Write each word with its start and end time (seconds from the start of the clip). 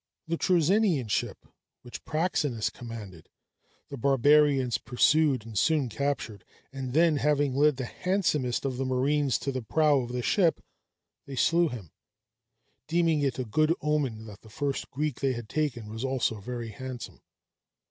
The 0.25 0.35
Troezenian 0.35 1.11
ship, 1.11 1.45
which 1.83 2.03
Praxinus 2.05 2.71
commanded, 2.73 3.29
the 3.89 3.97
barbarians 3.97 4.79
pursued 4.79 5.45
and 5.45 5.55
soon 5.55 5.89
captured; 5.89 6.43
and 6.73 6.93
then, 6.93 7.17
having 7.17 7.53
led 7.53 7.77
the 7.77 7.85
handsomest 7.85 8.65
of 8.65 8.77
the 8.77 8.83
marines 8.85 9.37
to 9.37 9.51
the 9.51 9.61
prow 9.61 9.99
of 9.99 10.11
the 10.11 10.23
ship, 10.23 10.59
they 11.27 11.35
slew 11.35 11.67
him, 11.69 11.91
deeming 12.87 13.21
it 13.21 13.37
a 13.37 13.45
good 13.45 13.75
omen 13.79 14.25
that 14.25 14.41
the 14.41 14.49
first 14.49 14.89
Greek 14.89 15.19
they 15.19 15.33
had 15.33 15.47
taken 15.47 15.87
was 15.87 16.03
also 16.03 16.39
very 16.39 16.69
handsome. 16.69 17.21